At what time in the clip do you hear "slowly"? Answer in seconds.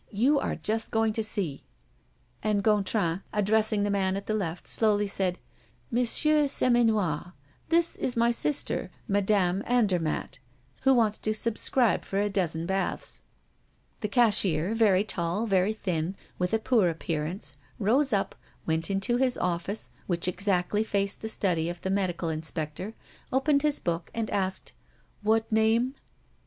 4.67-5.05